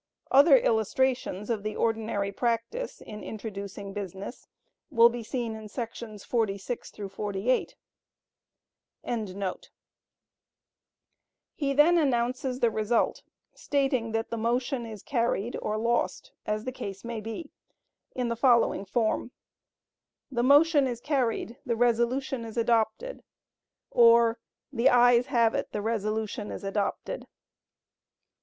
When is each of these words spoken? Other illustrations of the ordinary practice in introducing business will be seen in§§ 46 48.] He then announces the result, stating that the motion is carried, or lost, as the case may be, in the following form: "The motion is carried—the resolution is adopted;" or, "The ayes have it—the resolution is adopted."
Other 0.31 0.57
illustrations 0.57 1.51
of 1.51 1.61
the 1.61 1.75
ordinary 1.75 2.31
practice 2.31 3.01
in 3.01 3.21
introducing 3.23 3.93
business 3.93 4.47
will 4.89 5.09
be 5.09 5.21
seen 5.21 5.53
in§§ 5.53 5.65
46 6.25 6.91
48.] 7.11 7.75
He 11.53 11.73
then 11.75 11.99
announces 11.99 12.59
the 12.61 12.71
result, 12.71 13.21
stating 13.53 14.11
that 14.13 14.31
the 14.31 14.37
motion 14.39 14.87
is 14.87 15.03
carried, 15.03 15.55
or 15.61 15.77
lost, 15.77 16.31
as 16.47 16.63
the 16.63 16.71
case 16.71 17.03
may 17.05 17.21
be, 17.21 17.51
in 18.15 18.27
the 18.29 18.35
following 18.35 18.85
form: 18.85 19.29
"The 20.31 20.41
motion 20.41 20.87
is 20.87 20.99
carried—the 20.99 21.75
resolution 21.75 22.43
is 22.43 22.57
adopted;" 22.57 23.21
or, 23.91 24.39
"The 24.73 24.89
ayes 24.89 25.27
have 25.27 25.53
it—the 25.53 25.81
resolution 25.83 26.49
is 26.49 26.63
adopted." 26.63 27.27